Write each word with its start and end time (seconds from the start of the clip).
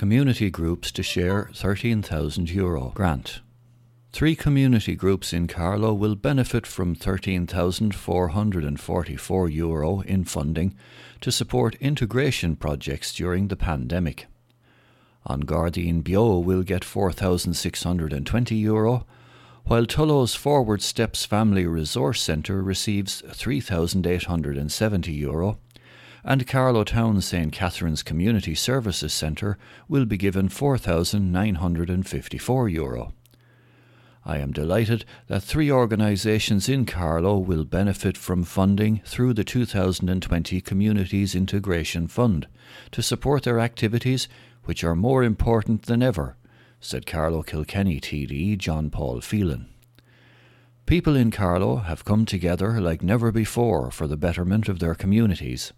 community 0.00 0.48
groups 0.48 0.88
to 0.90 1.02
share 1.02 1.50
€13,000 1.52 2.54
Euro 2.54 2.90
grant. 2.94 3.40
Three 4.12 4.34
community 4.34 4.94
groups 4.94 5.34
in 5.34 5.46
Carlow 5.46 5.92
will 5.92 6.14
benefit 6.14 6.66
from 6.66 6.96
€13,444 6.96 9.54
Euro 9.54 10.00
in 10.00 10.24
funding 10.24 10.74
to 11.20 11.30
support 11.30 11.74
integration 11.82 12.56
projects 12.56 13.12
during 13.12 13.48
the 13.48 13.56
pandemic. 13.56 14.26
On 15.26 15.42
Gairdín 15.42 16.02
Beo 16.02 16.42
will 16.42 16.62
get 16.62 16.82
€4,620 16.82 18.56
Euro, 18.56 19.04
while 19.64 19.84
Tullow's 19.84 20.34
Forward 20.34 20.80
Steps 20.80 21.26
Family 21.26 21.66
Resource 21.66 22.22
Centre 22.22 22.62
receives 22.62 23.22
€3,870 23.34 25.14
Euro 25.18 25.58
and 26.24 26.46
Carlow 26.46 26.84
Town 26.84 27.20
St 27.20 27.52
Catherine's 27.52 28.02
Community 28.02 28.54
Services 28.54 29.12
Centre 29.12 29.58
will 29.88 30.04
be 30.04 30.16
given 30.16 30.48
€4,954. 30.48 32.72
Euro. 32.72 33.12
I 34.24 34.38
am 34.38 34.52
delighted 34.52 35.04
that 35.28 35.42
three 35.42 35.72
organisations 35.72 36.68
in 36.68 36.84
Carlow 36.84 37.38
will 37.38 37.64
benefit 37.64 38.18
from 38.18 38.44
funding 38.44 39.00
through 39.06 39.32
the 39.32 39.44
2020 39.44 40.60
Communities 40.60 41.34
Integration 41.34 42.06
Fund 42.06 42.46
to 42.92 43.02
support 43.02 43.44
their 43.44 43.58
activities, 43.58 44.28
which 44.64 44.84
are 44.84 44.94
more 44.94 45.24
important 45.24 45.86
than 45.86 46.02
ever, 46.02 46.36
said 46.80 47.06
Carlow 47.06 47.42
Kilkenny 47.42 47.98
TD 47.98 48.58
John 48.58 48.90
Paul 48.90 49.22
Phelan. 49.22 49.68
People 50.84 51.16
in 51.16 51.30
Carlow 51.30 51.76
have 51.76 52.04
come 52.04 52.26
together 52.26 52.78
like 52.80 53.02
never 53.02 53.32
before 53.32 53.90
for 53.90 54.06
the 54.06 54.18
betterment 54.18 54.68
of 54.68 54.80
their 54.80 54.94
communities. 54.94 55.72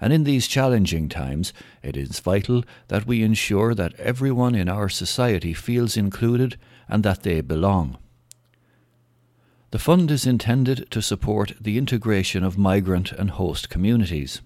And 0.00 0.12
in 0.12 0.24
these 0.24 0.46
challenging 0.46 1.08
times, 1.08 1.52
it 1.82 1.96
is 1.96 2.20
vital 2.20 2.64
that 2.88 3.06
we 3.06 3.22
ensure 3.22 3.74
that 3.74 3.94
everyone 3.94 4.54
in 4.54 4.68
our 4.68 4.88
society 4.88 5.54
feels 5.54 5.96
included 5.96 6.56
and 6.88 7.02
that 7.04 7.22
they 7.22 7.40
belong. 7.40 7.98
The 9.70 9.78
fund 9.78 10.10
is 10.10 10.26
intended 10.26 10.88
to 10.90 11.02
support 11.02 11.54
the 11.60 11.78
integration 11.78 12.44
of 12.44 12.56
migrant 12.56 13.10
and 13.10 13.30
host 13.30 13.68
communities. 13.68 14.40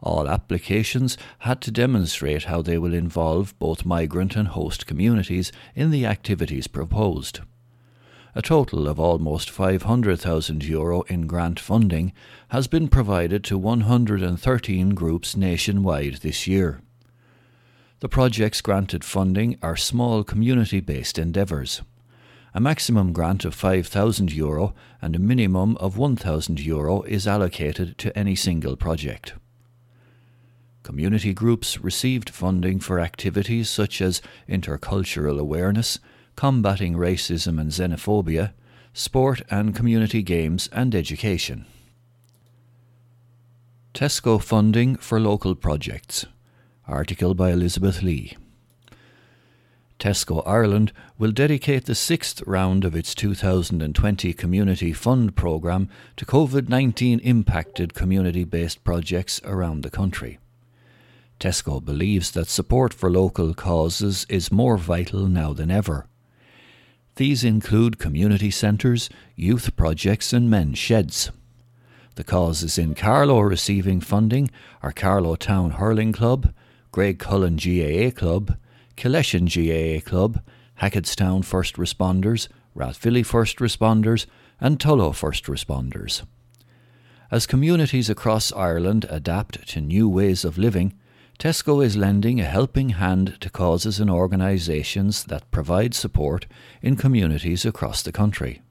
All 0.00 0.28
applications 0.28 1.16
had 1.40 1.60
to 1.62 1.70
demonstrate 1.70 2.44
how 2.44 2.62
they 2.62 2.78
will 2.78 2.94
involve 2.94 3.58
both 3.58 3.84
migrant 3.84 4.36
and 4.36 4.48
host 4.48 4.86
communities 4.86 5.52
in 5.74 5.90
the 5.90 6.06
activities 6.06 6.66
proposed. 6.66 7.40
A 8.34 8.40
total 8.40 8.88
of 8.88 8.98
almost 8.98 9.50
€500,000 9.50 10.66
Euro 10.68 11.02
in 11.02 11.26
grant 11.26 11.60
funding 11.60 12.14
has 12.48 12.66
been 12.66 12.88
provided 12.88 13.44
to 13.44 13.58
113 13.58 14.94
groups 14.94 15.36
nationwide 15.36 16.14
this 16.22 16.46
year. 16.46 16.80
The 18.00 18.08
projects 18.08 18.62
granted 18.62 19.04
funding 19.04 19.58
are 19.62 19.76
small 19.76 20.24
community 20.24 20.80
based 20.80 21.18
endeavours. 21.18 21.82
A 22.54 22.60
maximum 22.60 23.12
grant 23.12 23.44
of 23.44 23.54
€5,000 23.54 24.34
Euro 24.34 24.74
and 25.02 25.14
a 25.14 25.18
minimum 25.18 25.76
of 25.76 25.98
€1,000 25.98 26.64
Euro 26.64 27.02
is 27.02 27.26
allocated 27.26 27.98
to 27.98 28.18
any 28.18 28.34
single 28.34 28.76
project. 28.76 29.34
Community 30.82 31.34
groups 31.34 31.78
received 31.80 32.30
funding 32.30 32.80
for 32.80 32.98
activities 32.98 33.68
such 33.68 34.00
as 34.00 34.22
intercultural 34.48 35.38
awareness, 35.38 35.98
combating 36.36 36.94
racism 36.94 37.60
and 37.60 37.70
xenophobia, 37.70 38.52
sport 38.92 39.42
and 39.50 39.74
community 39.74 40.22
games 40.22 40.68
and 40.72 40.94
education. 40.94 41.66
Tesco 43.94 44.42
funding 44.42 44.96
for 44.96 45.20
local 45.20 45.54
projects. 45.54 46.26
Article 46.88 47.34
by 47.34 47.50
Elizabeth 47.50 48.02
Lee. 48.02 48.36
Tesco 49.98 50.42
Ireland 50.44 50.92
will 51.16 51.30
dedicate 51.30 51.84
the 51.84 51.94
sixth 51.94 52.42
round 52.44 52.84
of 52.84 52.96
its 52.96 53.14
2020 53.14 54.32
Community 54.32 54.92
Fund 54.92 55.36
programme 55.36 55.88
to 56.16 56.26
COVID 56.26 56.68
19 56.68 57.20
impacted 57.20 57.94
community 57.94 58.42
based 58.42 58.82
projects 58.82 59.40
around 59.44 59.82
the 59.82 59.90
country. 59.90 60.38
Tesco 61.38 61.84
believes 61.84 62.32
that 62.32 62.48
support 62.48 62.92
for 62.92 63.10
local 63.10 63.54
causes 63.54 64.26
is 64.28 64.50
more 64.50 64.76
vital 64.76 65.28
now 65.28 65.52
than 65.52 65.70
ever. 65.70 66.06
These 67.16 67.44
include 67.44 67.98
community 67.98 68.50
centres, 68.50 69.10
youth 69.36 69.76
projects, 69.76 70.32
and 70.32 70.48
men's 70.48 70.78
sheds. 70.78 71.30
The 72.14 72.24
causes 72.24 72.78
in 72.78 72.94
Carlow 72.94 73.40
receiving 73.40 74.00
funding 74.00 74.50
are 74.82 74.92
Carlow 74.92 75.36
Town 75.36 75.72
Hurling 75.72 76.12
Club, 76.12 76.52
Graiguecullen 76.92 77.56
GAA 77.56 78.18
Club, 78.18 78.56
Killeshin 78.96 79.46
GAA 79.46 80.00
Club, 80.08 80.40
Hacketstown 80.80 81.44
First 81.44 81.76
Responders, 81.76 82.48
Rathvilly 82.76 83.24
First 83.24 83.58
Responders, 83.58 84.26
and 84.60 84.78
Tullow 84.78 85.14
First 85.14 85.44
Responders. 85.44 86.22
As 87.30 87.46
communities 87.46 88.10
across 88.10 88.52
Ireland 88.52 89.06
adapt 89.08 89.66
to 89.68 89.80
new 89.80 90.08
ways 90.08 90.44
of 90.44 90.58
living, 90.58 90.92
Tesco 91.38 91.84
is 91.84 91.96
lending 91.96 92.40
a 92.40 92.44
helping 92.44 92.90
hand 92.90 93.36
to 93.40 93.50
causes 93.50 93.98
and 93.98 94.08
organisations 94.08 95.24
that 95.24 95.50
provide 95.50 95.94
support 95.94 96.46
in 96.80 96.94
communities 96.96 97.66
across 97.66 98.02
the 98.02 98.12
country. 98.12 98.62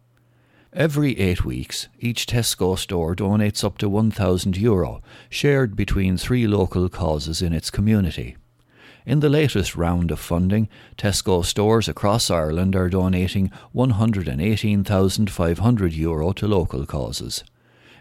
Every 0.74 1.20
eight 1.20 1.44
weeks, 1.44 1.90
each 2.00 2.26
Tesco 2.26 2.78
store 2.78 3.14
donates 3.14 3.62
up 3.62 3.78
to 3.80 3.90
€1,000 3.90 4.58
Euro, 4.62 5.02
shared 5.30 5.76
between 5.76 6.16
three 6.16 6.48
local 6.48 6.88
causes 6.88 7.42
in 7.42 7.52
its 7.52 7.70
community. 7.70 8.38
In 9.06 9.20
the 9.20 9.28
latest 9.28 9.76
round 9.76 10.12
of 10.12 10.20
funding, 10.20 10.70
Tesco 10.98 11.44
stores 11.44 11.90
across 11.90 12.32
Ireland 12.32 12.74
are 12.76 12.88
donating 12.88 13.52
€118,500 13.76 15.98
Euro 15.98 16.32
to 16.32 16.48
local 16.48 16.86
causes. 16.86 17.44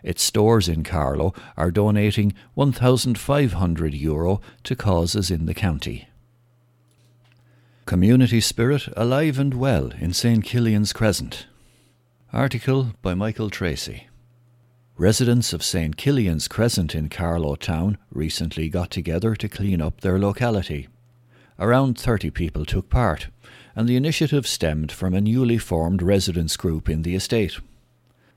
Its 0.03 0.23
stores 0.23 0.69
in 0.69 0.83
Carlow 0.83 1.35
are 1.57 1.71
donating 1.71 2.33
€1,500 2.57 3.95
Euro 4.01 4.41
to 4.65 4.77
causes 4.77 5.31
in 5.31 5.47
the 5.47 5.55
county. 5.55 6.09
Community 7.87 8.41
Spirit 8.41 8.89
Alive 8.97 9.39
and 9.39 9.55
Well 9.55 9.91
in 9.99 10.13
St 10.13 10.45
Killian's 10.45 10.93
Crescent. 10.93 11.47
Article 12.33 12.93
by 13.03 13.15
Michael 13.15 13.51
Tracy. 13.51 14.07
Residents 14.97 15.53
of 15.53 15.65
St 15.65 15.97
Killian's 15.97 16.47
Crescent 16.47 16.95
in 16.95 17.09
Carlow 17.09 17.57
Town 17.57 17.99
recently 18.13 18.69
got 18.69 18.91
together 18.91 19.35
to 19.35 19.49
clean 19.49 19.81
up 19.81 20.03
their 20.03 20.19
locality. 20.19 20.89
Around 21.59 21.99
30 21.99 22.31
people 22.31 22.65
took 22.65 22.89
part, 22.89 23.29
and 23.75 23.89
the 23.89 23.97
initiative 23.97 24.47
stemmed 24.47 24.93
from 24.93 25.15
a 25.15 25.21
newly 25.21 25.59
formed 25.59 26.03
residents 26.03 26.57
group 26.57 26.89
in 26.89 27.03
the 27.03 27.15
estate. 27.15 27.59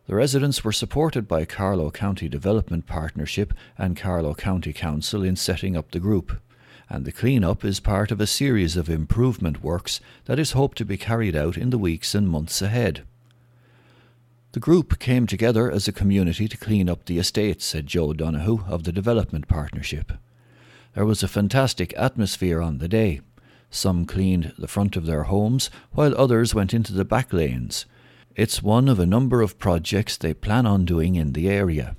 The 0.06 0.16
residents 0.16 0.66
were 0.66 0.74
supported 0.74 1.30
by 1.30 1.46
Carlow 1.46 1.90
County 1.90 2.28
Development 2.28 2.86
Partnership 2.86 3.53
and 3.78 3.96
Carlow 3.96 4.34
County 4.34 4.74
Council 4.74 5.24
in 5.24 5.38
setting 5.38 5.78
up 5.78 5.91
the 5.91 6.00
group, 6.00 6.41
and 6.90 7.06
the 7.06 7.14
clean-up 7.14 7.64
is 7.64 7.80
part 7.80 8.12
of 8.12 8.19
a 8.19 8.28
series 8.28 8.75
of 8.75 8.90
improvement 8.90 9.64
works 9.64 10.02
that 10.25 10.40
is 10.40 10.52
hoped 10.52 10.78
to 10.80 10.86
be 10.86 10.97
carried 10.97 11.38
out 11.38 11.56
in 11.56 11.69
the 11.69 11.78
weeks 11.78 12.14
and 12.14 12.28
months 12.28 12.62
ahead. 12.62 13.03
The 14.52 14.59
group 14.59 15.00
came 15.00 15.25
together 15.25 15.72
as 15.72 15.88
a 15.88 15.94
community 15.94 16.50
to 16.50 16.58
clean 16.58 16.90
up 16.90 17.06
the 17.06 17.18
estate, 17.18 17.62
said 17.62 17.88
Joe 17.88 18.12
Donoghue 18.12 18.66
of 18.68 18.84
the 18.84 18.91
Development 18.91 19.47
Partnership. 19.47 20.12
There 20.96 21.06
was 21.06 21.24
a 21.24 21.30
fantastic 21.30 21.94
atmosphere 21.97 22.62
on 22.62 22.80
the 22.80 22.90
day. 22.90 23.22
Some 23.72 24.06
cleaned 24.06 24.53
the 24.59 24.68
front 24.68 24.97
of 24.97 25.06
their 25.06 25.24
homes, 25.24 25.70
while 25.94 26.14
others 26.16 26.53
went 26.53 26.74
into 26.74 26.94
the 26.94 27.06
back 27.06 27.31
lanes, 27.31 27.85
it's 28.36 28.64
one 28.64 28.90
of 28.90 29.00
a 29.00 29.06
number 29.06 29.42
of 29.42 29.60
projects 29.60 30.18
they 30.18 30.34
plan 30.34 30.66
on 30.66 30.86
doing 30.86 31.16
in 31.16 31.34
the 31.34 31.50
area. 31.50 31.96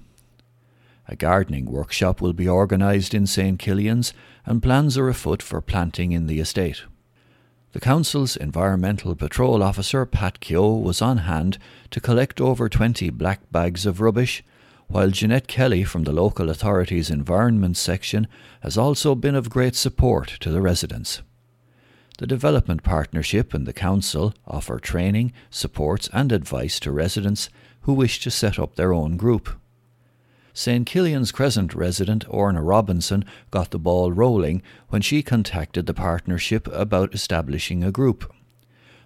A 1.07 1.15
gardening 1.15 1.67
workshop 1.67 2.21
will 2.21 2.33
be 2.33 2.49
organised 2.49 3.15
in 3.15 3.27
St 3.27 3.59
Killian's 3.59 4.13
and 4.47 4.63
plans 4.63 4.99
are 4.99 5.09
afoot 5.09 5.43
for 5.43 5.61
planting 5.61 6.13
in 6.13 6.27
the 6.27 6.41
estate. 6.41 6.83
The 7.73 7.81
Council's 7.81 8.37
Environmental 8.37 9.15
Patrol 9.15 9.63
Officer 9.63 10.07
Pat 10.07 10.41
Keogh 10.41 10.77
was 10.77 11.03
on 11.03 11.19
hand 11.19 11.59
to 11.91 12.01
collect 12.01 12.41
over 12.41 12.69
20 12.69 13.11
black 13.11 13.41
bags 13.51 13.85
of 13.85 14.01
rubbish, 14.01 14.43
while 14.87 15.11
Jeanette 15.11 15.49
Kelly 15.49 15.85
from 15.85 16.05
the 16.05 16.13
local 16.13 16.51
authority's 16.51 17.11
Environment 17.11 17.77
section 17.77 18.29
has 18.61 18.79
also 18.79 19.15
been 19.15 19.35
of 19.35 19.51
great 19.51 19.75
support 19.75 20.37
to 20.41 20.51
the 20.51 20.61
residents. 20.61 21.23
The 22.19 22.27
Development 22.29 22.81
Partnership 22.85 23.53
and 23.55 23.67
the 23.67 23.73
Council 23.73 24.35
offer 24.47 24.79
training, 24.79 25.33
supports, 25.51 26.09
and 26.13 26.31
advice 26.31 26.79
to 26.81 26.93
residents 26.93 27.49
who 27.83 27.93
wish 27.93 28.21
to 28.21 28.31
set 28.31 28.57
up 28.57 28.77
their 28.77 28.93
own 28.93 29.17
group. 29.17 29.51
St 30.53 30.87
Killian's 30.87 31.33
Crescent 31.33 31.75
resident 31.75 32.25
Orna 32.29 32.63
Robinson 32.63 33.25
got 33.51 33.73
the 33.73 33.81
ball 33.81 34.13
rolling 34.13 34.63
when 34.91 35.03
she 35.03 35.25
contacted 35.25 35.87
the 35.87 35.95
partnership 35.95 36.69
about 36.69 37.13
establishing 37.13 37.83
a 37.83 37.91
group. 37.91 38.33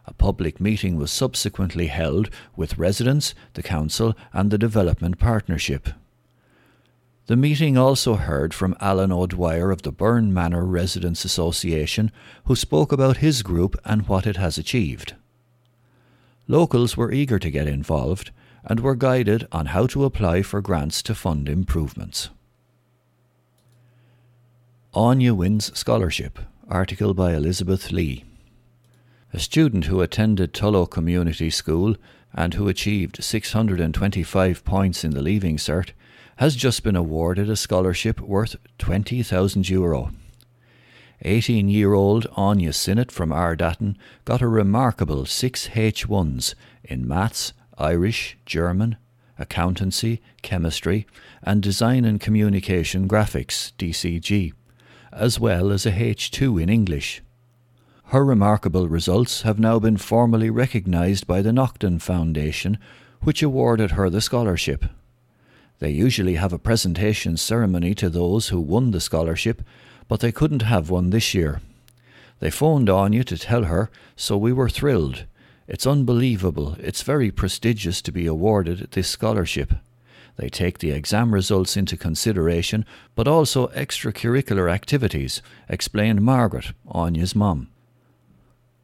A 0.04 0.12
public 0.12 0.60
meeting 0.60 0.96
was 0.96 1.10
subsequently 1.10 1.86
held 1.86 2.28
with 2.56 2.76
residents, 2.76 3.34
the 3.54 3.62
council, 3.62 4.14
and 4.34 4.50
the 4.50 4.58
development 4.58 5.18
partnership. 5.18 5.88
The 7.28 7.36
meeting 7.36 7.76
also 7.76 8.14
heard 8.14 8.54
from 8.54 8.74
Alan 8.80 9.12
O'Dwyer 9.12 9.70
of 9.70 9.82
the 9.82 9.92
Burn 9.92 10.32
Manor 10.32 10.64
Residents 10.64 11.26
Association, 11.26 12.10
who 12.44 12.56
spoke 12.56 12.90
about 12.90 13.18
his 13.18 13.42
group 13.42 13.78
and 13.84 14.08
what 14.08 14.26
it 14.26 14.38
has 14.38 14.56
achieved. 14.56 15.14
Locals 16.46 16.96
were 16.96 17.12
eager 17.12 17.38
to 17.38 17.50
get 17.50 17.68
involved 17.68 18.30
and 18.64 18.80
were 18.80 18.94
guided 18.94 19.46
on 19.52 19.66
how 19.66 19.86
to 19.88 20.06
apply 20.06 20.40
for 20.40 20.62
grants 20.62 21.02
to 21.02 21.14
fund 21.14 21.50
improvements. 21.50 22.30
Anya 24.94 25.34
wins 25.34 25.70
scholarship, 25.78 26.38
article 26.66 27.12
by 27.12 27.34
Elizabeth 27.34 27.92
Lee. 27.92 28.24
A 29.34 29.38
student 29.38 29.84
who 29.84 30.00
attended 30.00 30.54
Tullow 30.54 30.90
Community 30.90 31.50
School 31.50 31.94
and 32.32 32.54
who 32.54 32.68
achieved 32.68 33.22
625 33.22 34.64
points 34.64 35.04
in 35.04 35.10
the 35.10 35.20
Leaving 35.20 35.58
Cert 35.58 35.90
has 36.38 36.54
just 36.54 36.84
been 36.84 36.94
awarded 36.94 37.50
a 37.50 37.56
scholarship 37.56 38.20
worth 38.20 38.54
20,000 38.78 39.68
euro. 39.68 40.12
18 41.22 41.68
year 41.68 41.94
old 41.94 42.28
Anya 42.36 42.72
Sinnott 42.72 43.10
from 43.10 43.30
Ardattin 43.30 43.96
got 44.24 44.40
a 44.40 44.46
remarkable 44.46 45.26
six 45.26 45.66
H1s 45.70 46.54
in 46.84 47.08
maths, 47.08 47.52
Irish, 47.76 48.36
German, 48.46 48.96
accountancy, 49.36 50.22
chemistry, 50.42 51.08
and 51.42 51.60
design 51.60 52.04
and 52.04 52.20
communication 52.20 53.08
graphics, 53.08 53.72
DCG, 53.76 54.52
as 55.12 55.40
well 55.40 55.72
as 55.72 55.86
a 55.86 55.90
H2 55.90 56.62
in 56.62 56.68
English. 56.68 57.20
Her 58.06 58.24
remarkable 58.24 58.88
results 58.88 59.42
have 59.42 59.58
now 59.58 59.80
been 59.80 59.96
formally 59.96 60.50
recognised 60.50 61.26
by 61.26 61.42
the 61.42 61.52
Naughton 61.52 61.98
Foundation, 61.98 62.78
which 63.22 63.42
awarded 63.42 63.92
her 63.92 64.08
the 64.08 64.20
scholarship. 64.20 64.84
They 65.78 65.90
usually 65.90 66.34
have 66.34 66.52
a 66.52 66.58
presentation 66.58 67.36
ceremony 67.36 67.94
to 67.96 68.10
those 68.10 68.48
who 68.48 68.60
won 68.60 68.90
the 68.90 69.00
scholarship, 69.00 69.62
but 70.08 70.20
they 70.20 70.32
couldn't 70.32 70.62
have 70.62 70.90
one 70.90 71.10
this 71.10 71.34
year. 71.34 71.60
They 72.40 72.50
phoned 72.50 72.88
Anya 72.88 73.24
to 73.24 73.38
tell 73.38 73.64
her, 73.64 73.90
so 74.16 74.36
we 74.36 74.52
were 74.52 74.68
thrilled. 74.68 75.24
It's 75.66 75.86
unbelievable. 75.86 76.76
It's 76.80 77.02
very 77.02 77.30
prestigious 77.30 78.00
to 78.02 78.12
be 78.12 78.26
awarded 78.26 78.90
this 78.92 79.08
scholarship. 79.08 79.74
They 80.36 80.48
take 80.48 80.78
the 80.78 80.92
exam 80.92 81.34
results 81.34 81.76
into 81.76 81.96
consideration, 81.96 82.84
but 83.14 83.28
also 83.28 83.66
extracurricular 83.68 84.70
activities, 84.70 85.42
explained 85.68 86.22
Margaret, 86.22 86.72
Anya's 86.86 87.34
mum. 87.34 87.68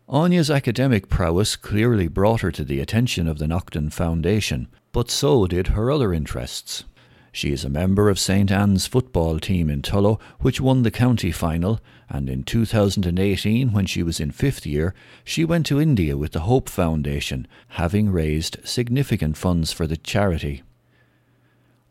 Anya's 0.08 0.50
academic 0.50 1.08
prowess 1.08 1.56
clearly 1.56 2.08
brought 2.08 2.42
her 2.42 2.52
to 2.52 2.62
the 2.62 2.78
attention 2.78 3.26
of 3.26 3.38
the 3.38 3.48
Naughton 3.48 3.88
Foundation, 3.88 4.68
but 4.92 5.10
so 5.10 5.46
did 5.46 5.68
her 5.68 5.90
other 5.90 6.12
interests. 6.12 6.84
She 7.32 7.52
is 7.52 7.64
a 7.64 7.70
member 7.70 8.10
of 8.10 8.18
St 8.18 8.52
Anne's 8.52 8.86
football 8.86 9.40
team 9.40 9.70
in 9.70 9.80
Tullow, 9.80 10.20
which 10.40 10.60
won 10.60 10.82
the 10.82 10.90
county 10.90 11.32
final, 11.32 11.80
and 12.08 12.28
in 12.28 12.42
2018, 12.42 13.72
when 13.72 13.86
she 13.86 14.02
was 14.02 14.20
in 14.20 14.30
fifth 14.30 14.66
year, 14.66 14.94
she 15.24 15.42
went 15.42 15.64
to 15.66 15.80
India 15.80 16.18
with 16.18 16.32
the 16.32 16.40
Hope 16.40 16.68
Foundation, 16.68 17.48
having 17.68 18.10
raised 18.10 18.58
significant 18.62 19.38
funds 19.38 19.72
for 19.72 19.86
the 19.86 19.96
charity. 19.96 20.62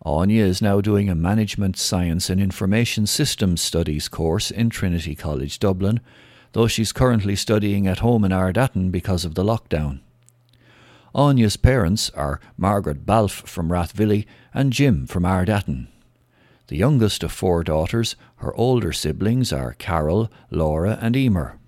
Anya 0.03 0.43
is 0.43 0.61
now 0.61 0.81
doing 0.81 1.09
a 1.09 1.15
Management 1.15 1.77
Science 1.77 2.29
and 2.29 2.39
Information 2.39 3.07
Systems 3.07 3.59
Studies 3.59 4.07
course 4.07 4.51
in 4.51 4.69
Trinity 4.69 5.15
College 5.15 5.57
Dublin, 5.57 5.99
though 6.53 6.67
she's 6.67 6.91
currently 6.91 7.35
studying 7.35 7.85
at 7.87 7.99
home 7.99 8.23
in 8.23 8.31
Ardattin 8.31 8.91
because 8.91 9.25
of 9.25 9.35
the 9.35 9.43
lockdown. 9.43 9.99
Anya's 11.13 11.57
parents 11.57 12.09
are 12.11 12.39
Margaret 12.57 13.05
Balfe 13.05 13.47
from 13.47 13.69
Rathvilly 13.69 14.25
and 14.53 14.73
Jim 14.73 15.05
from 15.05 15.23
Ardattin. 15.23 15.87
The 16.67 16.77
youngest 16.77 17.23
of 17.23 17.31
four 17.31 17.63
daughters, 17.63 18.15
her 18.37 18.55
older 18.55 18.93
siblings 18.93 19.53
are 19.53 19.73
Carol, 19.73 20.31
Laura, 20.49 20.97
and 21.01 21.15
Emer. 21.15 21.59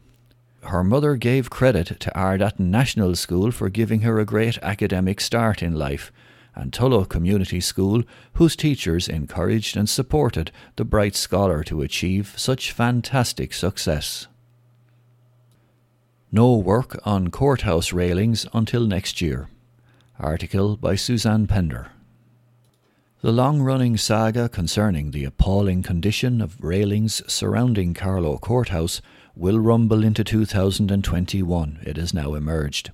Her 0.64 0.84
mother 0.84 1.16
gave 1.16 1.52
credit 1.52 2.00
to 2.00 2.12
Ardattin 2.16 2.72
National 2.72 3.16
School 3.16 3.52
for 3.52 3.70
giving 3.70 4.02
her 4.02 4.20
a 4.20 4.26
great 4.26 4.58
academic 4.64 5.22
start 5.22 5.62
in 5.62 5.76
life, 5.76 6.12
and 6.56 6.72
Tullow 6.72 7.08
Community 7.08 7.60
School, 7.60 8.04
whose 8.34 8.56
teachers 8.56 9.08
encouraged 9.08 9.78
and 9.78 9.88
supported 9.88 10.52
the 10.76 10.86
bright 10.86 11.16
scholar 11.16 11.64
to 11.66 11.82
achieve 11.82 12.34
such 12.36 12.72
fantastic 12.72 13.54
success. 13.54 14.28
No 16.32 16.56
work 16.56 17.00
on 17.06 17.30
courthouse 17.30 17.94
railings 17.94 18.46
until 18.54 18.88
next 18.88 19.22
year. 19.22 19.48
Article 20.20 20.76
by 20.76 20.96
Suzanne 20.96 21.48
Pender. 21.48 21.92
The 23.22 23.32
long 23.32 23.62
running 23.62 23.96
saga 23.98 24.50
concerning 24.50 25.12
the 25.12 25.24
appalling 25.24 25.82
condition 25.84 26.42
of 26.42 26.62
railings 26.64 27.22
surrounding 27.32 27.94
Carlow 27.94 28.38
Courthouse 28.38 29.02
will 29.36 29.60
rumble 29.60 30.04
into 30.04 30.24
2021, 30.24 31.80
it 31.84 31.98
has 31.98 32.14
now 32.14 32.34
emerged. 32.34 32.92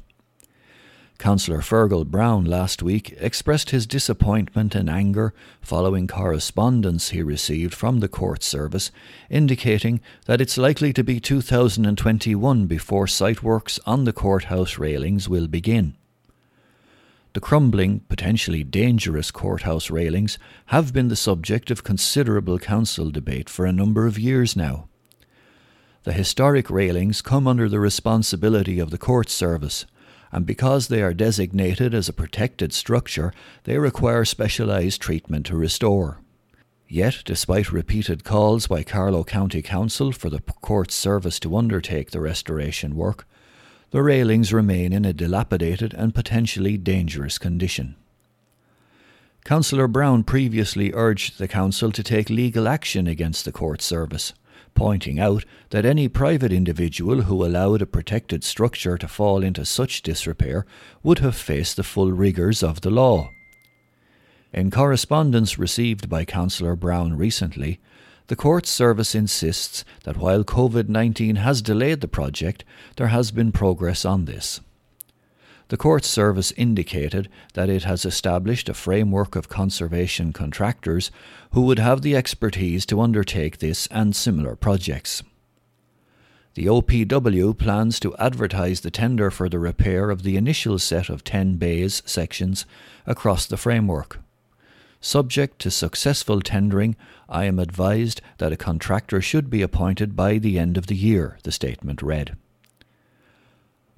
Councillor 1.22 1.62
Fergal 1.62 2.08
Brown 2.08 2.46
last 2.46 2.82
week 2.82 3.16
expressed 3.20 3.70
his 3.70 3.86
disappointment 3.86 4.74
and 4.74 4.90
anger 4.90 5.36
following 5.62 6.08
correspondence 6.08 7.10
he 7.10 7.22
received 7.22 7.76
from 7.76 8.00
the 8.00 8.08
court 8.08 8.42
service 8.42 8.90
indicating 9.30 10.02
that 10.26 10.42
it's 10.42 10.58
likely 10.58 10.92
to 10.92 11.04
be 11.04 11.20
2021 11.20 12.66
before 12.66 13.06
site 13.06 13.44
works 13.44 13.80
on 13.86 14.06
the 14.06 14.12
courthouse 14.12 14.80
railings 14.80 15.30
will 15.30 15.46
begin. 15.46 15.96
The 17.34 17.40
crumbling, 17.40 18.00
potentially 18.10 18.64
dangerous 18.64 19.30
courthouse 19.30 19.92
railings 19.92 20.40
have 20.66 20.92
been 20.92 21.10
the 21.10 21.16
subject 21.16 21.70
of 21.70 21.84
considerable 21.84 22.58
council 22.58 23.12
debate 23.12 23.48
for 23.48 23.68
a 23.68 23.72
number 23.72 24.08
of 24.08 24.18
years 24.18 24.56
now. 24.56 24.88
The 26.02 26.14
historic 26.14 26.72
railings 26.72 27.22
come 27.22 27.48
under 27.48 27.70
the 27.70 27.80
responsibility 27.80 28.80
of 28.80 28.90
the 28.90 28.98
court 28.98 29.30
service 29.30 29.86
and 30.32 30.46
because 30.46 30.88
they 30.88 31.02
are 31.02 31.14
designated 31.14 31.94
as 31.94 32.08
a 32.08 32.14
protected 32.14 32.74
structure, 32.74 33.34
they 33.66 33.78
require 33.78 34.24
specialised 34.26 35.02
treatment 35.02 35.46
to 35.48 35.56
restore. 35.56 36.20
Yet, 36.88 37.22
despite 37.26 37.72
repeated 37.72 38.24
calls 38.24 38.68
by 38.68 38.84
Carlow 38.84 39.24
County 39.24 39.62
Council 39.62 40.12
for 40.12 40.30
the 40.30 40.42
court 40.42 40.92
service 40.92 41.40
to 41.40 41.56
undertake 41.56 42.12
the 42.12 42.20
restoration 42.20 42.96
work, 42.96 43.26
the 43.92 44.02
railings 44.02 44.54
remain 44.54 44.94
in 44.94 45.06
a 45.06 45.14
dilapidated 45.14 45.94
and 45.94 46.16
potentially 46.16 46.78
dangerous 46.78 47.38
condition. 47.38 47.96
Councillor 49.44 49.88
Brown 49.88 50.24
previously 50.24 50.94
urged 50.94 51.40
the 51.40 51.48
Council 51.48 51.92
to 51.92 52.04
take 52.04 52.30
legal 52.30 52.68
action 52.68 53.08
against 53.08 53.44
the 53.44 53.52
court 53.52 53.82
service 53.82 54.34
pointing 54.74 55.20
out 55.20 55.46
that 55.70 55.86
any 55.86 56.08
private 56.08 56.52
individual 56.52 57.24
who 57.24 57.46
allowed 57.46 57.82
a 57.82 57.86
protected 57.86 58.44
structure 58.44 58.98
to 58.98 59.08
fall 59.08 59.44
into 59.44 59.66
such 59.66 60.02
disrepair 60.02 60.66
would 61.04 61.20
have 61.20 61.36
faced 61.36 61.76
the 61.76 61.84
full 61.84 62.12
rigours 62.12 62.64
of 62.64 62.82
the 62.82 62.90
law. 62.90 63.30
In 64.54 64.72
correspondence 64.72 65.58
received 65.58 66.10
by 66.10 66.26
Councillor 66.26 66.76
Brown 66.76 67.16
recently, 67.18 67.80
the 68.28 68.36
Court 68.36 68.66
Service 68.66 69.16
insists 69.16 69.84
that 70.04 70.18
while 70.18 70.44
COVID 70.44 70.90
19 70.90 71.38
has 71.38 71.62
delayed 71.62 72.02
the 72.02 72.08
project, 72.08 72.64
there 72.96 73.08
has 73.08 73.32
been 73.32 73.52
progress 73.52 74.06
on 74.06 74.26
this. 74.26 74.62
The 75.72 75.78
Court 75.78 76.04
Service 76.04 76.52
indicated 76.58 77.30
that 77.54 77.70
it 77.70 77.86
has 77.86 78.04
established 78.04 78.68
a 78.68 78.74
framework 78.74 79.38
of 79.38 79.48
conservation 79.48 80.34
contractors 80.34 81.12
who 81.52 81.62
would 81.62 81.80
have 81.80 82.02
the 82.02 82.14
expertise 82.14 82.86
to 82.88 83.00
undertake 83.00 83.60
this 83.60 83.88
and 83.88 84.14
similar 84.14 84.58
projects. 84.58 85.24
The 86.56 86.66
OPW 86.66 87.58
plans 87.58 88.02
to 88.02 88.14
advertise 88.18 88.82
the 88.82 88.92
tender 88.92 89.32
for 89.32 89.48
the 89.48 89.60
repair 89.60 90.10
of 90.10 90.24
the 90.24 90.36
initial 90.36 90.78
set 90.78 91.08
of 91.08 91.24
10 91.24 91.56
bays 91.56 92.04
sections 92.06 92.66
across 93.08 93.46
the 93.46 93.56
framework. 93.56 94.20
Subject 95.00 95.58
to 95.60 95.72
successful 95.72 96.42
tendering, 96.42 96.98
I 97.30 97.46
am 97.46 97.60
advised 97.60 98.20
that 98.40 98.52
a 98.52 98.58
contractor 98.58 99.22
should 99.22 99.50
be 99.50 99.62
appointed 99.62 100.18
by 100.18 100.38
the 100.38 100.60
end 100.60 100.78
of 100.78 100.88
the 100.88 100.98
year, 100.98 101.38
the 101.44 101.52
statement 101.54 102.02
read. 102.02 102.36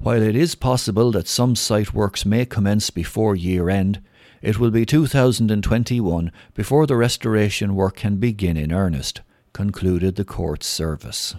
While 0.03 0.22
it 0.22 0.36
is 0.36 0.53
possible 0.53 1.12
that 1.12 1.29
some 1.29 1.55
site 1.55 1.93
works 1.93 2.25
may 2.25 2.45
commence 2.45 2.89
before 2.89 3.38
year 3.38 3.69
end, 3.69 4.01
it 4.41 4.60
will 4.60 4.69
be 4.69 4.86
2021 4.86 6.29
before 6.53 6.86
the 6.86 6.98
restoration 6.98 7.74
work 7.74 7.95
can 7.95 8.17
begin 8.17 8.57
in 8.57 8.74
earnest, 8.74 9.22
concluded 9.53 10.17
the 10.17 10.25
court 10.25 10.62
service. 10.62 11.36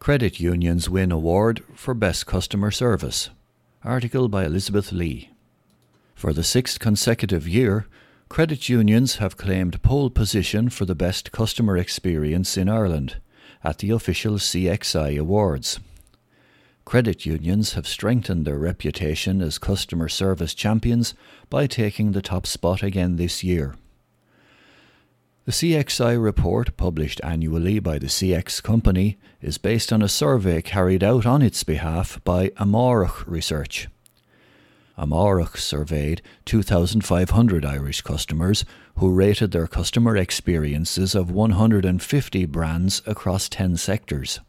Credit 0.00 0.40
Unions 0.40 0.90
win 0.90 1.12
award 1.12 1.62
for 1.72 1.94
Best 1.94 2.26
Customer 2.26 2.72
Service. 2.72 3.30
Article 3.84 4.28
by 4.28 4.44
Elizabeth 4.44 4.90
Lee. 4.90 5.30
For 6.16 6.32
the 6.32 6.42
sixth 6.42 6.80
consecutive 6.80 7.46
year, 7.46 7.86
credit 8.28 8.68
unions 8.68 9.16
have 9.16 9.36
claimed 9.36 9.80
pole 9.84 10.10
position 10.10 10.68
for 10.68 10.84
the 10.84 10.96
best 10.96 11.30
customer 11.30 11.76
experience 11.76 12.56
in 12.56 12.68
Ireland 12.68 13.20
at 13.62 13.78
the 13.78 13.90
official 13.90 14.34
CXI 14.34 15.16
Awards 15.16 15.78
credit 16.88 17.26
unions 17.26 17.74
have 17.74 17.86
strengthened 17.86 18.46
their 18.46 18.56
reputation 18.56 19.42
as 19.42 19.58
customer 19.58 20.08
service 20.08 20.54
champions 20.54 21.12
by 21.50 21.66
taking 21.66 22.12
the 22.12 22.22
top 22.22 22.46
spot 22.46 22.82
again 22.82 23.16
this 23.16 23.44
year. 23.44 23.76
The 25.44 25.52
CXI 25.52 26.16
report, 26.18 26.78
published 26.78 27.20
annually 27.22 27.78
by 27.78 27.98
the 27.98 28.06
CX 28.06 28.62
company, 28.62 29.18
is 29.42 29.58
based 29.58 29.92
on 29.92 30.00
a 30.00 30.08
survey 30.08 30.62
carried 30.62 31.04
out 31.04 31.26
on 31.26 31.42
its 31.42 31.62
behalf 31.62 32.24
by 32.24 32.48
Amárach 32.56 33.26
Research. 33.26 33.88
Amárach 34.96 35.58
surveyed 35.58 36.22
2,500 36.46 37.66
Irish 37.66 38.00
customers 38.00 38.64
who 38.96 39.12
rated 39.12 39.50
their 39.50 39.66
customer 39.66 40.16
experiences 40.16 41.14
of 41.14 41.30
150 41.30 42.46
brands 42.46 43.02
across 43.04 43.50
10 43.50 43.76
sectors. 43.76 44.40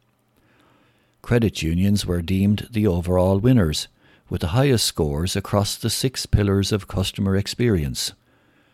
Credit 1.21 1.61
unions 1.61 2.05
were 2.05 2.21
deemed 2.21 2.67
the 2.71 2.87
overall 2.87 3.39
winners, 3.39 3.87
with 4.29 4.41
the 4.41 4.47
highest 4.47 4.85
scores 4.85 5.35
across 5.35 5.75
the 5.75 5.89
six 5.89 6.25
pillars 6.25 6.71
of 6.71 6.87
customer 6.87 7.35
experience 7.35 8.13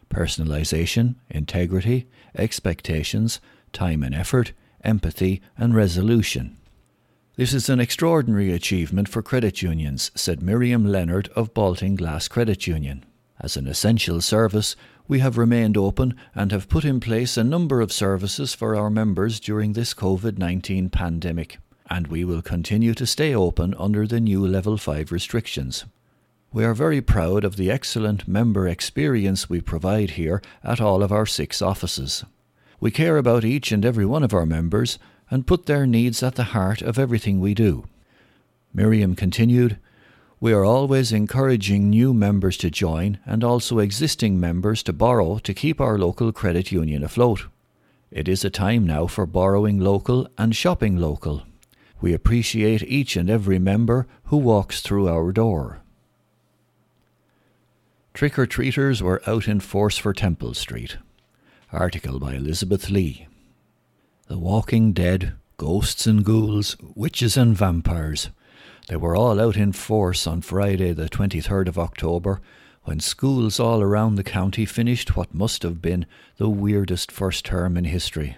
personalisation, 0.10 1.16
integrity, 1.30 2.08
expectations, 2.38 3.42
time 3.74 4.04
and 4.04 4.14
effort, 4.14 4.54
empathy, 4.84 5.42
and 5.58 5.76
resolution. 5.76 6.56
This 7.36 7.54
is 7.54 7.68
an 7.68 7.82
extraordinary 7.82 8.54
achievement 8.54 9.10
for 9.10 9.22
credit 9.22 9.62
unions, 9.62 10.12
said 10.16 10.42
Miriam 10.42 10.86
Leonard 10.86 11.28
of 11.36 11.54
Baltinglass 11.54 12.30
Credit 12.30 12.66
Union. 12.66 13.04
As 13.42 13.58
an 13.58 13.68
essential 13.68 14.22
service, 14.22 14.78
we 15.08 15.20
have 15.20 15.38
remained 15.38 15.76
open 15.76 16.16
and 16.34 16.52
have 16.52 16.70
put 16.70 16.86
in 16.86 17.02
place 17.02 17.36
a 17.36 17.44
number 17.44 17.82
of 17.82 17.92
services 17.92 18.54
for 18.54 18.76
our 18.76 18.90
members 18.90 19.40
during 19.42 19.74
this 19.74 19.94
COVID 19.94 20.38
19 20.38 20.90
pandemic, 20.90 21.58
and 21.90 22.08
we 22.08 22.24
will 22.24 22.42
continue 22.42 22.94
to 22.94 23.06
stay 23.06 23.34
open 23.34 23.74
under 23.78 24.08
the 24.08 24.20
new 24.20 24.46
Level 24.46 24.78
5 24.78 25.12
restrictions. 25.12 25.86
We 26.52 26.64
are 26.64 26.74
very 26.74 27.02
proud 27.02 27.44
of 27.44 27.58
the 27.58 27.70
excellent 27.70 28.28
member 28.28 28.68
experience 28.68 29.50
we 29.50 29.62
provide 29.62 30.12
here 30.12 30.42
at 30.64 30.80
all 30.80 31.04
of 31.04 31.12
our 31.12 31.26
six 31.26 31.62
offices. 31.62 32.24
We 32.80 32.92
care 32.92 33.18
about 33.18 33.44
each 33.44 33.72
and 33.72 33.86
every 33.86 34.06
one 34.06 34.24
of 34.24 34.34
our 34.34 34.46
members 34.46 34.98
and 35.30 35.48
put 35.48 35.66
their 35.66 35.86
needs 35.86 36.24
at 36.24 36.36
the 36.36 36.56
heart 36.56 36.82
of 36.82 36.98
everything 36.98 37.40
we 37.40 37.54
do. 37.54 37.86
Miriam 38.74 39.16
continued, 39.16 39.78
We 40.40 40.54
are 40.54 40.66
always 40.66 41.12
encouraging 41.12 41.90
new 41.90 42.14
members 42.14 42.58
to 42.58 42.70
join 42.70 43.20
and 43.26 43.44
also 43.44 43.80
existing 43.80 44.40
members 44.40 44.84
to 44.84 44.94
borrow 44.94 45.40
to 45.40 45.54
keep 45.54 45.82
our 45.82 45.98
local 45.98 46.32
credit 46.32 46.72
union 46.72 47.04
afloat. 47.04 47.48
It 48.12 48.28
is 48.28 48.46
a 48.46 48.50
time 48.50 48.86
now 48.86 49.08
for 49.08 49.26
borrowing 49.26 49.80
local 49.80 50.28
and 50.38 50.56
shopping 50.56 50.98
local. 50.98 51.44
We 52.02 52.14
appreciate 52.14 52.84
each 52.84 53.16
and 53.16 53.30
every 53.30 53.60
member 53.60 54.08
who 54.26 54.38
walks 54.38 54.82
through 54.82 55.08
our 55.08 55.32
door. 55.32 55.82
Trick 58.14 58.40
or 58.40 58.46
treaters 58.46 59.04
were 59.04 59.22
out 59.28 59.48
in 59.48 59.60
force 59.60 59.98
for 59.98 60.14
Temple 60.14 60.54
Street. 60.54 60.98
Article 61.72 62.20
by 62.20 62.36
Elizabeth 62.36 62.90
Lee. 62.90 63.28
The 64.28 64.38
Walking 64.38 64.94
Dead, 64.94 65.34
ghosts 65.58 66.08
and 66.08 66.24
ghouls, 66.24 66.78
witches 66.96 67.36
and 67.36 67.58
vampires. 67.58 68.30
They 68.88 68.96
were 68.96 69.16
all 69.16 69.40
out 69.42 69.58
in 69.58 69.72
force 69.72 70.28
on 70.28 70.42
Friday, 70.42 70.94
the 70.94 71.10
23rd 71.10 71.68
of 71.68 71.78
October, 71.80 72.40
when 72.84 73.00
schools 73.00 73.60
all 73.60 73.82
around 73.82 74.16
the 74.16 74.24
county 74.24 74.66
finished 74.66 75.16
what 75.16 75.34
must 75.34 75.64
have 75.64 75.82
been 75.82 76.06
the 76.38 76.50
weirdest 76.50 77.12
first 77.12 77.44
term 77.46 77.76
in 77.78 77.84
history. 77.86 78.38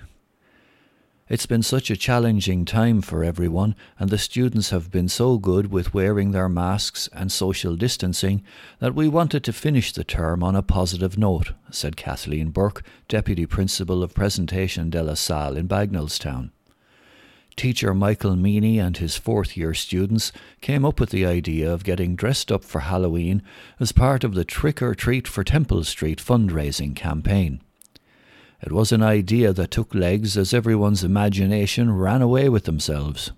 It's 1.29 1.46
been 1.46 1.62
such 1.62 1.89
a 1.89 1.98
challenging 1.98 2.63
time 2.63 3.01
for 3.01 3.22
everyone, 3.22 3.75
and 4.00 4.10
the 4.10 4.17
students 4.17 4.69
have 4.69 4.89
been 4.89 5.10
so 5.10 5.38
good 5.38 5.69
with 5.69 5.93
wearing 5.93 6.31
their 6.31 6.48
masks 6.48 7.10
and 7.12 7.29
social 7.29 7.75
distancing 7.75 8.43
that 8.79 8.96
we 8.96 9.10
wanted 9.10 9.43
to 9.43 9.51
finish 9.51 9.91
the 9.91 10.05
term 10.05 10.41
on 10.41 10.55
a 10.55 10.62
positive 10.62 11.17
note, 11.17 11.51
said 11.69 11.98
Kathleen 11.98 12.51
Burke, 12.51 12.81
Deputy 13.10 13.46
Principal 13.46 14.03
of 14.03 14.13
Presentation 14.13 14.89
de 14.89 15.03
la 15.03 15.15
Salle 15.15 15.57
in 15.57 15.67
Bagenalstown. 15.67 16.51
Teacher 17.57 17.93
Michael 17.93 18.38
Meany 18.38 18.79
and 18.79 18.96
his 18.96 19.17
fourth 19.17 19.57
year 19.57 19.74
students 19.74 20.31
came 20.62 20.86
up 20.86 20.98
with 20.98 21.10
the 21.10 21.25
idea 21.25 21.69
of 21.69 21.84
getting 21.84 22.15
dressed 22.15 22.53
up 22.53 22.63
for 22.63 22.81
Halloween 22.81 23.41
as 23.81 23.91
part 23.91 24.24
of 24.24 24.34
the 24.34 24.46
Trick 24.46 24.81
or 24.81 24.96
Treat 24.96 25.27
for 25.27 25.43
Temple 25.43 25.84
Street 25.84 26.19
fundraising 26.19 26.96
campaign. 26.96 27.60
It 28.62 28.72
was 28.72 28.92
an 28.92 29.04
idea 29.04 29.54
that 29.54 29.70
took 29.70 29.94
legs 29.94 30.36
as 30.36 30.54
everyone's 30.54 31.04
imagination 31.04 31.96
ran 31.96 32.22
away 32.24 32.50
with 32.50 32.64
themselves. 32.64 33.32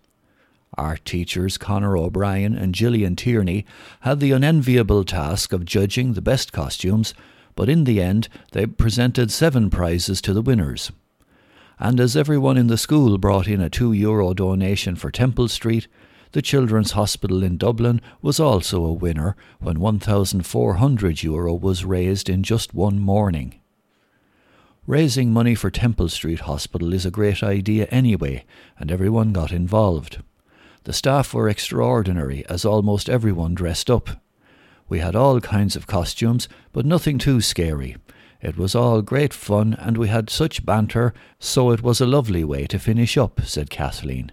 Art 0.77 1.03
teachers 1.03 1.57
Conor 1.57 1.97
O'Brien 1.97 2.55
and 2.55 2.73
Gillian 2.73 3.17
Tierney 3.17 3.65
had 4.01 4.21
the 4.21 4.31
unenviable 4.31 5.03
task 5.03 5.51
of 5.51 5.65
judging 5.65 6.13
the 6.13 6.21
best 6.21 6.53
costumes, 6.53 7.13
but 7.55 7.67
in 7.67 7.83
the 7.83 8.01
end 8.01 8.29
they 8.53 8.65
presented 8.65 9.29
seven 9.29 9.69
prizes 9.69 10.21
to 10.21 10.33
the 10.33 10.41
winners. 10.41 10.91
And 11.79 11.99
as 11.99 12.15
everyone 12.15 12.57
in 12.57 12.67
the 12.67 12.77
school 12.77 13.17
brought 13.17 13.47
in 13.47 13.59
a 13.59 13.69
two 13.69 13.91
euro 13.91 14.33
donation 14.33 14.95
for 14.95 15.11
Temple 15.11 15.49
Street, 15.49 15.87
the 16.31 16.41
Children's 16.41 16.91
Hospital 16.91 17.43
in 17.43 17.57
Dublin 17.57 17.99
was 18.21 18.39
also 18.39 18.85
a 18.85 18.93
winner 18.93 19.35
when 19.59 19.79
1,400 19.79 21.23
euro 21.23 21.53
was 21.53 21.83
raised 21.83 22.29
in 22.29 22.43
just 22.43 22.73
one 22.73 22.99
morning. 22.99 23.58
Raising 24.89 25.31
money 25.31 25.53
for 25.53 25.69
Temple 25.69 26.09
Street 26.09 26.39
Hospital 26.39 26.93
is 26.93 27.05
a 27.05 27.11
great 27.11 27.43
idea 27.43 27.85
anyway, 27.91 28.43
and 28.79 28.91
everyone 28.91 29.31
got 29.31 29.51
involved. 29.51 30.23
The 30.85 30.93
staff 30.93 31.31
were 31.31 31.47
extraordinary, 31.47 32.43
as 32.49 32.65
almost 32.65 33.07
everyone 33.07 33.53
dressed 33.53 33.91
up. 33.91 34.09
We 34.87 34.97
had 34.97 35.15
all 35.15 35.41
kinds 35.41 35.75
of 35.75 35.85
costumes, 35.85 36.49
but 36.73 36.87
nothing 36.87 37.19
too 37.19 37.39
scary. 37.39 37.97
It 38.41 38.57
was 38.57 38.73
all 38.73 39.03
great 39.03 39.31
fun, 39.31 39.75
and 39.75 39.95
we 39.95 40.07
had 40.07 40.27
such 40.27 40.65
banter, 40.65 41.13
so 41.37 41.69
it 41.69 41.83
was 41.83 42.01
a 42.01 42.07
lovely 42.07 42.43
way 42.43 42.65
to 42.65 42.79
finish 42.79 43.15
up, 43.15 43.41
said 43.43 43.69
Kathleen. 43.69 44.31